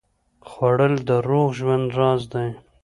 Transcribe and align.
خوړل 0.49 0.93
د 1.07 1.09
روغ 1.27 1.47
ژوند 1.59 1.87
راز 1.97 2.21
دی 2.33 2.49